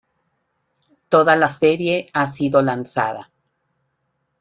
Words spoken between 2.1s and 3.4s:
ha sido lanzada.